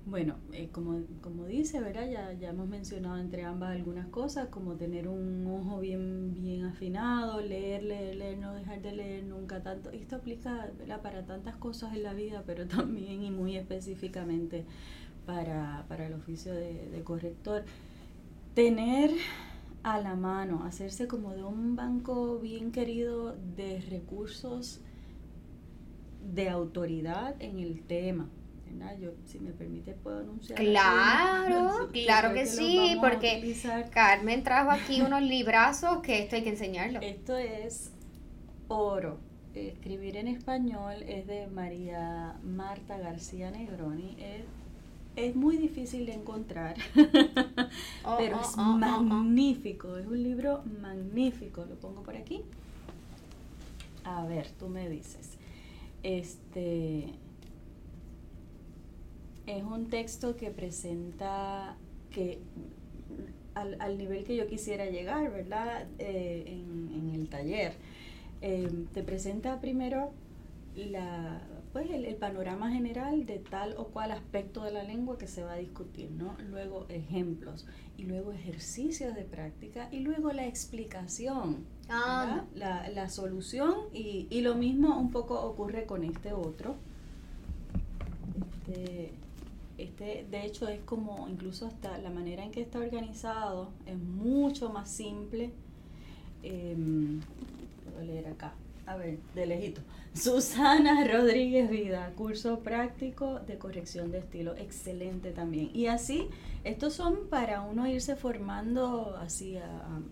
[0.06, 2.06] Bueno, eh, como, como dice, ¿verdad?
[2.10, 7.40] Ya, ya hemos mencionado entre ambas algunas cosas, como tener un ojo bien, bien afinado,
[7.40, 9.90] leer, leer, leer, no dejar de leer nunca tanto.
[9.90, 11.00] Esto aplica ¿verdad?
[11.00, 14.66] para tantas cosas en la vida, pero también y muy específicamente
[15.24, 17.64] para, para el oficio de, de corrector.
[18.54, 19.10] Tener
[19.84, 24.80] a la mano, hacerse como de un banco bien querido de recursos
[26.34, 28.28] de autoridad en el tema
[29.00, 30.58] yo, si me permite, puedo anunciar.
[30.58, 33.56] Claro, claro que, sí, porque
[33.92, 37.00] Carmen trajo aquí unos librazos que esto hay que enseñarlo.
[37.00, 37.90] Esto es
[38.68, 39.18] oro.
[39.54, 44.16] Escribir en español es de María Marta García Negroni.
[45.16, 46.74] Es, muy difícil de encontrar,
[48.04, 49.96] oh, pero es oh, oh, magnífico.
[49.96, 51.64] Es un libro magnífico.
[51.66, 52.42] Lo pongo por aquí.
[54.02, 55.38] A ver, tú me dices.
[56.02, 57.14] Este
[59.46, 61.76] es un texto que presenta
[62.10, 62.40] que
[63.54, 65.86] al, nivel que yo quisiera llegar, ¿verdad?
[65.98, 67.74] Eh, en, el taller.
[68.40, 70.12] Eh, te presenta primero
[70.74, 71.40] la,
[71.72, 75.52] pues el, panorama general de tal o cual aspecto de la lengua que se va
[75.52, 76.36] a discutir, ¿no?
[76.50, 82.44] Luego ejemplos y luego ejercicios de práctica y luego la explicación, ah.
[82.54, 86.74] la, la, solución y, y, lo mismo un poco ocurre con este otro.
[88.66, 89.12] Este,
[89.78, 94.70] este, de hecho, es como incluso hasta la manera en que está organizado es mucho
[94.70, 95.50] más simple.
[96.42, 96.76] Eh,
[97.98, 98.54] a leer acá.
[98.86, 99.80] A ver, de lejito.
[100.12, 104.54] Susana Rodríguez Vida, curso práctico de corrección de estilo.
[104.56, 105.70] Excelente también.
[105.72, 106.28] Y así,
[106.64, 109.56] estos son para uno irse formando así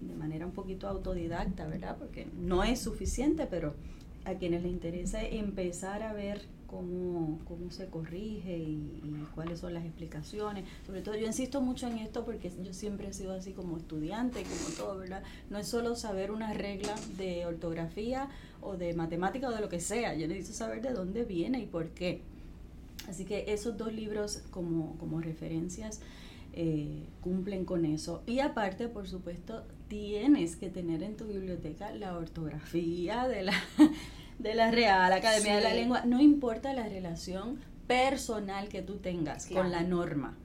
[0.01, 1.97] de manera un poquito autodidacta, ¿verdad?
[1.99, 3.75] Porque no es suficiente, pero
[4.25, 6.43] a quienes les interesa empezar a ver
[6.73, 10.65] cómo, cómo se corrige y, cuáles son las explicaciones.
[10.87, 14.43] Sobre todo yo insisto mucho en esto porque yo siempre he sido así como estudiante,
[14.43, 15.23] como todo, ¿verdad?
[15.51, 18.29] No es solo saber una regla de ortografía
[18.63, 21.67] o de matemática o de lo que sea, yo necesito saber de dónde viene y
[21.67, 22.23] por qué.
[23.09, 26.01] Así que esos dos libros como, como referencias
[26.55, 28.23] eh, cumplen con eso.
[28.27, 33.55] Y aparte, por supuesto, tienes que tener en tu biblioteca la ortografía de la
[34.43, 39.47] de la Real Academia de la Lengua, no importa la relación personal que tú tengas
[39.47, 40.37] con la norma.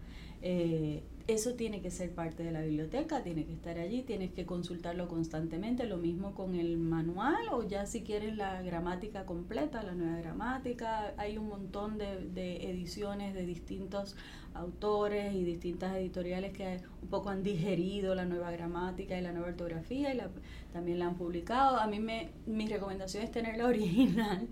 [0.41, 4.45] Eh, eso tiene que ser parte de la biblioteca, tiene que estar allí, tienes que
[4.45, 9.93] consultarlo constantemente, lo mismo con el manual o ya si quieres la gramática completa, la
[9.93, 14.15] nueva gramática, hay un montón de, de ediciones de distintos
[14.53, 19.49] autores y distintas editoriales que un poco han digerido la nueva gramática y la nueva
[19.49, 20.29] ortografía y la,
[20.71, 21.75] también la han publicado.
[21.75, 24.47] A mí me, mi recomendación es tener la original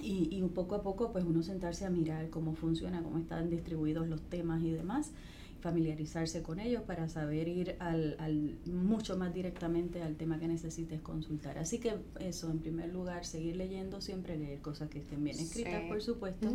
[0.00, 3.50] y, y un poco a poco pues uno sentarse a mirar cómo funciona, cómo están
[3.50, 5.10] distribuidos los temas y demás
[5.60, 11.00] familiarizarse con ellos para saber ir al, al, mucho más directamente al tema que necesites
[11.00, 11.58] consultar.
[11.58, 15.82] Así que eso, en primer lugar, seguir leyendo, siempre leer cosas que estén bien escritas,
[15.88, 16.48] por supuesto,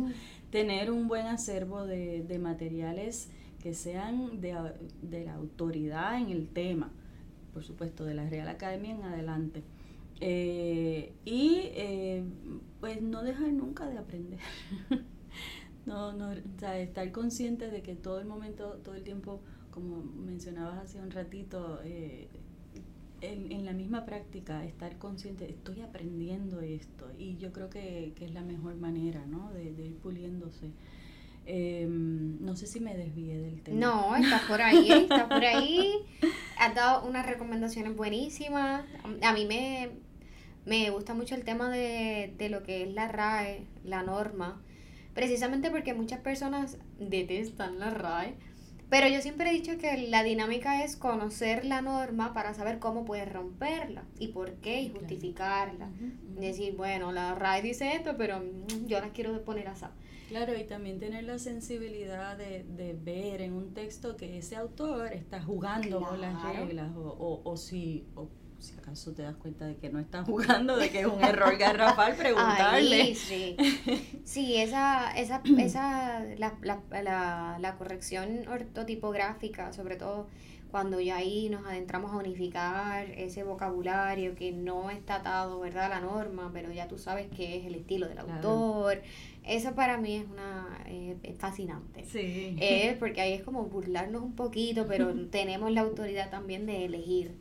[0.50, 3.28] tener un buen acervo de, de materiales
[3.62, 4.56] que sean de,
[5.02, 6.90] de, la autoridad en el tema,
[7.52, 9.62] por supuesto, de la Real Academia en adelante.
[10.20, 12.24] Eh, y eh,
[12.80, 14.38] pues no dejar nunca de aprender.
[15.86, 19.40] No, no, o sea, estar consciente de que todo el momento, todo el tiempo,
[19.70, 22.28] como mencionabas hace un ratito, eh,
[23.20, 28.42] en, la misma práctica, estar consciente, estoy aprendiendo esto y yo creo que, es la
[28.42, 29.52] mejor manera, ¿no?
[29.52, 30.70] De, ir puliéndose.
[31.44, 33.80] Em, no sé si me desvié del tema.
[33.80, 35.92] No, estás por ahí, estás por ahí.
[36.58, 38.84] Has dado unas recomendaciones buenísimas.
[39.22, 39.90] A mí me,
[40.64, 44.60] me gusta mucho el tema de, de lo que es la RAE, la norma
[45.14, 48.36] precisamente porque muchas personas detestan la RAE
[48.92, 53.06] pero yo siempre he dicho que la dinámica es conocer la norma para saber cómo
[53.06, 55.88] puedes romperla y por qué y justificarla.
[56.38, 59.86] Decir, bueno, la RAE dice esto, pero mm, yo la quiero poner así.
[60.28, 65.14] Claro, y también tener la sensibilidad de, de, ver en un texto que ese autor
[65.14, 68.04] está jugando con las reglas o, o, o si...
[68.14, 68.28] O
[68.62, 71.56] si acaso te das cuenta de que no están jugando, de que es un error
[71.58, 73.14] garrafal, preguntarle.
[73.14, 73.56] sí,
[74.24, 80.28] sí esa, esa, esa la, la, la, corrección ortotipográfica, sobre todo
[80.70, 85.88] cuando ya ahí nos adentramos a unificar ese vocabulario que no está atado, ¿verdad?, a
[85.88, 89.02] la norma, pero ya tú sabes que es el estilo del autor.
[89.44, 92.04] Eso para mí es una eh, fascinante.
[92.04, 92.56] Sí.
[92.58, 97.36] Eh, porque ahí es como burlarnos un poquito, pero tenemos la autoridad también de elegir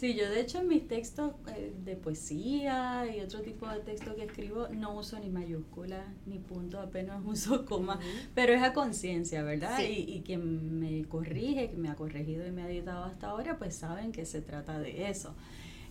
[0.00, 4.16] Sí, yo de hecho en mis textos eh, de poesía y otro tipo de texto
[4.16, 8.00] que escribo no uso ni mayúsculas ni punto, apenas uso coma,
[8.34, 9.78] pero es a conciencia, ¿verdad?
[9.80, 13.58] Y, y quien me corrige, que me ha corregido y me ha editado hasta ahora,
[13.58, 15.34] pues saben que se trata de eso.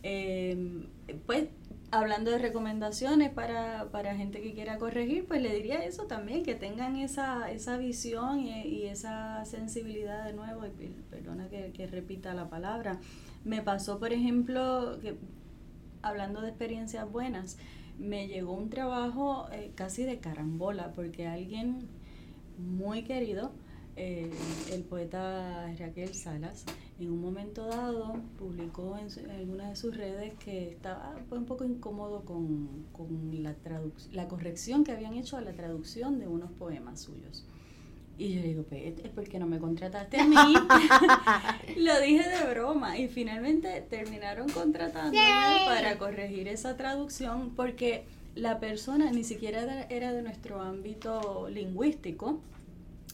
[0.02, 0.88] Em,
[1.28, 1.50] pues
[1.92, 6.56] hablando de recomendaciones para, para gente que quiera corregir, pues le diría eso también, que
[6.56, 12.34] tengan esa, esa visión y, y esa sensibilidad de nuevo, y perdona que, que repita
[12.34, 13.00] la palabra,
[13.44, 15.18] me pasó, por ejemplo, que
[16.02, 17.58] hablando de experiencias buenas,
[17.98, 21.88] me llegó un trabajo eh, casi de carambola, porque alguien
[22.58, 23.52] muy querido,
[23.96, 24.32] eh,
[24.72, 26.66] el poeta Raquel Salas,
[27.00, 32.24] en un momento dado publicó en, alguna de sus redes que estaba un poco incómodo
[32.24, 33.56] con, con la,
[34.12, 37.46] la corrección que habían hecho a la traducción de unos poemas suyos.
[38.20, 40.36] Y yo le digo, pues, ¿por qué no me contrataste a mí?
[41.78, 42.98] Lo dije de broma.
[42.98, 45.18] Y finalmente terminaron contratándome
[45.66, 48.04] para corregir esa traducción porque
[48.36, 52.42] la persona ni siquiera era de nuestro ámbito lingüístico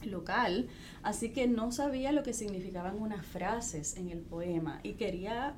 [0.05, 0.67] local,
[1.03, 5.53] así que no sabía lo que significaban unas frases en el poema y quería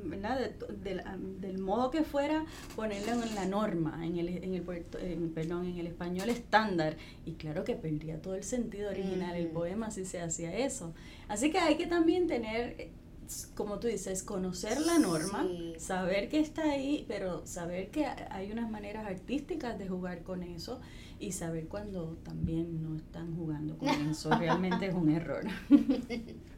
[0.00, 2.44] del modo que fuera,
[2.74, 4.62] ponerla en la norma, en el, en el,
[5.30, 6.96] perdón, en el español estándar.
[7.24, 10.94] Y claro que perdía todo el sentido original el poema si se hacía eso.
[11.28, 12.90] Así que hay que también tener,
[13.54, 15.46] como tú dices, conocer la norma,
[15.78, 20.80] saber que está ahí, pero saber que hay unas maneras artísticas de jugar con eso
[21.18, 24.30] y saber cuando también no están jugando con eso.
[24.38, 25.44] Realmente es un error.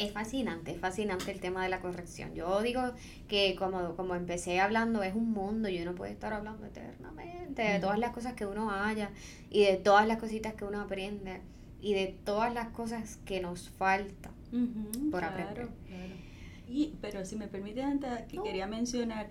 [0.00, 2.34] es fascinante, es fascinante el tema de la corrección.
[2.34, 2.80] Yo digo
[3.28, 7.78] que como, como empecé hablando, es un mundo y uno puede estar hablando eternamente de
[7.80, 9.10] todas las cosas que uno haya
[9.50, 11.40] y de todas las cositas que uno aprende
[11.82, 14.30] y de todas las cosas que nos falta
[15.10, 15.68] por aprender.
[16.66, 19.28] Y, pero si me permite, antes que quería mencionar,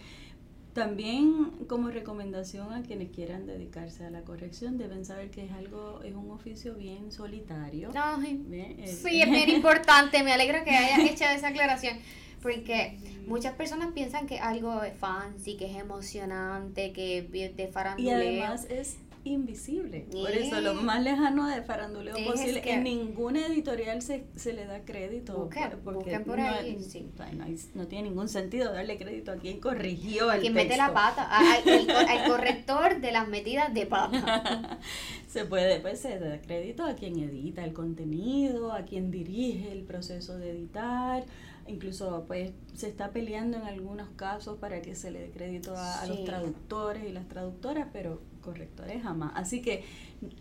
[0.73, 6.01] también como recomendación a quienes quieran dedicarse a la corrección, deben saber que es algo,
[6.03, 7.89] es un oficio bien solitario.
[8.51, 11.97] Eh, sí, es bien importante, me alegra que hayas hecho esa aclaración,
[12.41, 12.97] porque
[13.27, 17.23] muchas personas piensan que algo es fancy, que es emocionante, que
[17.55, 18.23] de faranduleo.
[18.23, 20.07] Y además es invisible.
[20.11, 22.61] Por eso, lo más lejano de faranduleo posible.
[22.65, 25.49] en ninguna editorial se, se le da crédito.
[25.83, 26.77] porque por ahí,
[27.73, 32.27] no, tiene ningún sentido darle crédito a quien corrigió el quien mete la pata, al,
[32.27, 34.79] corrector de las metidas de pata.
[35.27, 39.83] se puede, pues se da crédito a quien edita el contenido, a quien dirige el
[39.83, 41.25] proceso de editar
[41.69, 46.05] incluso pues se está peleando en algunos casos para que se le dé crédito a,
[46.07, 49.31] los traductores y las traductoras, pero correctores jamás.
[49.35, 49.83] Así que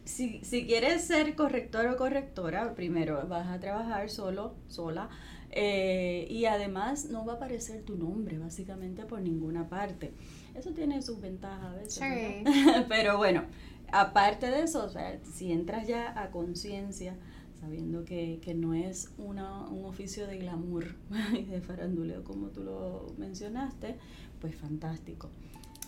[0.05, 5.11] si, si quieres ser corrector o correctora, primero vas a trabajar solo, sola,
[5.51, 10.13] eh, y además no va a aparecer tu nombre básicamente por ninguna parte.
[10.55, 12.45] Eso tiene sus ventajas a veces.
[12.89, 13.45] pero bueno,
[13.93, 17.15] aparte de eso, o sea, si entras ya a conciencia,
[17.61, 20.95] sabiendo que, que no es una, un oficio de glamour
[21.33, 23.97] y de faranduleo como tú lo mencionaste,
[24.41, 25.29] pues fantástico.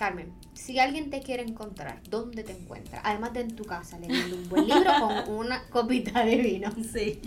[0.01, 3.03] Carmen, si alguien te quiere encontrar, ¿dónde te encuentra?
[3.05, 6.73] Además de en tu casa, leyendo un buen libro con una copita de vino.
[6.91, 7.21] Sí.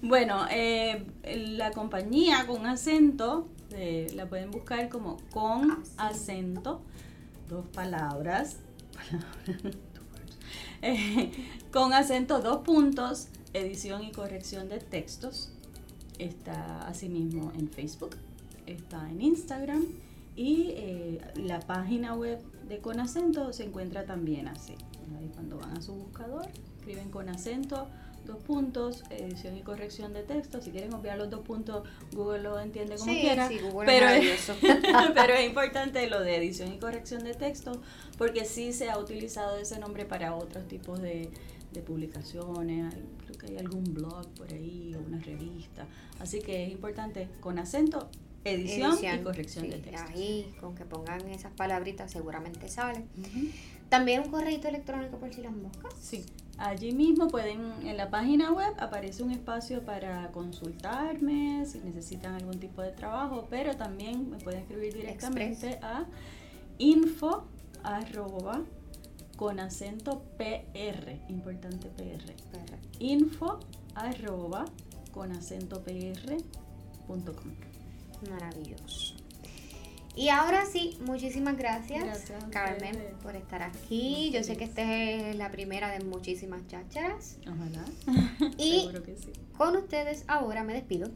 [0.00, 6.80] Bueno, eh, la compañía con acento eh, la pueden buscar como con acento,
[7.46, 8.56] dos palabras,
[10.80, 11.30] eh,
[11.70, 15.52] con acento, dos puntos, edición y corrección de textos.
[16.18, 18.16] Está asimismo en Facebook,
[18.64, 20.07] está en Instagram
[20.38, 24.76] y eh, la página web de Conacento se encuentra también así.
[25.34, 26.46] cuando van a su buscador,
[26.78, 27.88] escriben Conacento,
[28.24, 30.60] dos puntos, edición y corrección de texto.
[30.60, 31.82] Si quieren obviar los dos puntos,
[32.12, 33.48] Google lo entiende como Sí, quiera.
[33.48, 34.54] sí, Google es pero, maravilloso.
[35.14, 37.72] pero es importante lo de edición y corrección de texto
[38.16, 41.30] porque sí se ha utilizado ese nombre para otros tipos de,
[41.72, 42.94] de publicaciones.
[43.26, 45.86] Creo que hay algún blog por ahí o una revista.
[46.20, 48.08] Así que es importante con acento,
[48.52, 50.08] edición, y corrección sí, de texto.
[50.10, 53.04] Ahí, con que pongan esas palabritas, seguramente sale.
[53.88, 55.94] También un correo electrónico por si las moscas.
[56.00, 56.24] Sí,
[56.58, 62.58] allí mismo pueden, en la página web aparece un espacio para consultarme si necesitan algún
[62.60, 66.04] tipo de trabajo, pero también me pueden escribir directamente a
[66.78, 67.44] info
[67.82, 68.62] arroba
[69.36, 72.88] con acento PR, importante PR, Perfecto.
[72.98, 73.60] info
[73.94, 74.64] arroba
[75.12, 76.36] con acento PR
[77.06, 77.52] punto com.
[78.30, 79.14] Maravilloso.
[80.14, 83.14] Y ahora sí, muchísimas gracias, Carmen, ustedes.
[83.22, 84.30] por estar aquí.
[84.32, 87.38] Yo sé que esta es la primera de muchísimas chácharas.
[87.42, 87.84] Ojalá.
[88.58, 89.28] Y- Seguro que sí.
[89.56, 91.08] Con ustedes ahora me despido.